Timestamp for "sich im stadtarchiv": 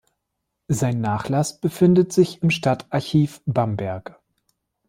2.11-3.43